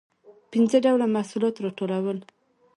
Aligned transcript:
پنځه 0.51 0.77
ډوله 0.85 1.05
محصولات 1.15 1.55
راټولول. 1.65 2.17